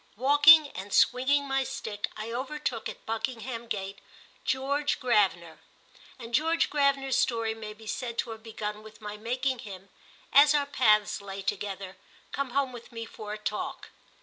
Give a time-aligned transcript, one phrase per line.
[0.17, 3.99] Walking and swinging my stick, I overtook, at Buckingham Gate,
[4.43, 5.59] George Gravener,
[6.17, 9.89] and George Gravener's story may be said to have begun with my making him,
[10.33, 11.97] as our paths lay together,
[12.31, 13.89] come home with me for a talk.